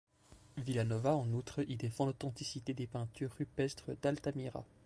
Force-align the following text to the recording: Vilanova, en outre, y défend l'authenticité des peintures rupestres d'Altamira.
Vilanova, 0.57 1.15
en 1.15 1.31
outre, 1.31 1.63
y 1.69 1.75
défend 1.75 2.07
l'authenticité 2.07 2.73
des 2.73 2.87
peintures 2.87 3.33
rupestres 3.37 3.91
d'Altamira. 4.01 4.63